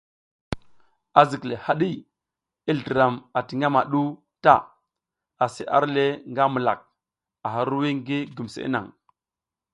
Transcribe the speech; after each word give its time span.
Azikle 1.19 1.55
haɗi, 1.65 1.91
i 2.69 2.71
zliram 2.79 3.15
ati 3.37 3.53
ngamaɗu 3.59 4.01
ta, 4.43 4.53
asi 5.43 5.63
arle 5.77 6.05
nga 6.31 6.43
milak, 6.53 6.79
a 7.45 7.47
hirwuy 7.53 7.89
ngi 7.97 8.17
gumseʼe 8.35 8.67
nang. 8.73 8.89